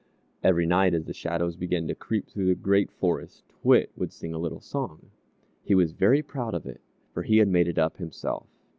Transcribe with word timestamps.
Every 0.41 0.65
night 0.65 0.95
as 0.95 1.05
the 1.05 1.13
shadows 1.13 1.55
began 1.55 1.87
to 1.87 1.93
creep 1.93 2.27
through 2.27 2.47
the 2.47 2.55
Great 2.55 2.89
Forest, 2.89 3.43
T'wit 3.49 3.91
would 3.95 4.11
sing 4.11 4.33
a 4.33 4.39
little 4.39 4.59
song. 4.59 5.11
He 5.63 5.75
was 5.75 5.91
very 5.91 6.23
proud 6.23 6.55
of 6.55 6.65
it, 6.65 6.81
for 7.13 7.21
he 7.21 7.37
had 7.37 7.49
made 7.49 7.67
it 7.67 7.77
up 7.77 7.97
himself. 7.97 8.47